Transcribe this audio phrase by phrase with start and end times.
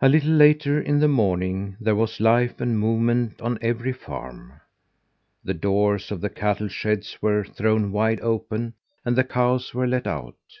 [0.00, 4.54] A little later in the morning there was life and movement on every farm.
[5.44, 10.08] The doors of the cattle sheds were thrown wide open and the cows were let
[10.08, 10.58] out.